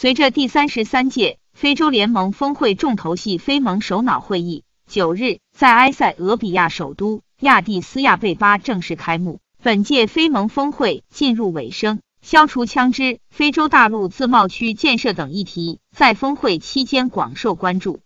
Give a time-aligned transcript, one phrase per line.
[0.00, 9.40] 随着第三十三届非洲联盟峰会重头戏非盟首脑会议九日在埃塞俄比亚首都亚的斯亚贝巴正式开幕。
[9.62, 18.00] 本届非盟峰会进入尾声消除枪支非洲大陆自贸区建设等议题在峰会期间广受关注。